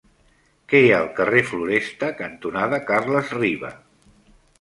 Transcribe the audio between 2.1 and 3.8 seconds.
cantonada Carles Riba?